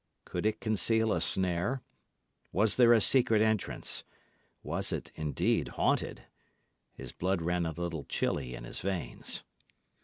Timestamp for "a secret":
2.91-3.39